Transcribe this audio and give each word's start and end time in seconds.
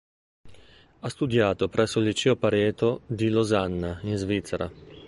Ha 1.01 1.09
studiato 1.09 1.69
presso 1.69 1.99
il 1.99 2.05
Liceo 2.05 2.35
Pareto 2.35 3.01
di 3.05 3.29
Losanna 3.29 3.99
in 4.01 4.15
Svizzera. 4.17 4.71